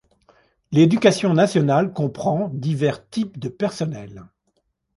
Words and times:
L'Éducation 0.71 1.31
nationale 1.35 1.93
comprend 1.93 2.49
divers 2.55 3.07
type 3.11 3.37
de 3.37 3.49
personnels. 3.49 4.25